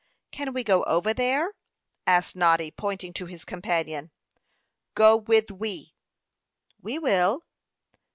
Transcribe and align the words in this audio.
"Can 0.31 0.51
we 0.53 0.63
go 0.63 0.81
over 0.85 1.13
there?" 1.13 1.53
asked 2.07 2.35
Noddy, 2.35 2.71
pointing 2.71 3.13
to 3.13 3.27
his 3.27 3.45
companion. 3.45 4.09
"Go 4.95 5.15
with 5.15 5.51
we." 5.51 5.93
"We 6.81 6.97
will." 6.97 7.43